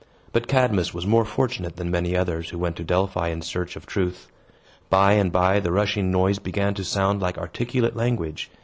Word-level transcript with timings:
But 0.31 0.47
Cadmus 0.47 0.95
was 0.95 1.05
more 1.05 1.25
fortunate 1.25 1.75
than 1.75 1.91
many 1.91 2.15
others 2.17 2.49
who 2.49 2.57
went 2.57 2.75
to 2.77 2.83
Delphi 2.83 3.27
in 3.27 3.43
search 3.43 3.75
of 3.75 3.85
truth. 3.85 4.29
By 4.89 5.13
and 5.13 5.31
by, 5.31 5.59
the 5.59 5.71
rushing 5.71 6.09
noise 6.09 6.39
began 6.39 6.73
to 6.73 6.83
sound 6.83 7.21
like 7.21 7.37
articulate 7.37 7.95
language. 7.95 8.49